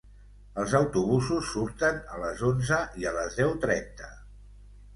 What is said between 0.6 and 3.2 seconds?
Els autobusos surten a les onze i a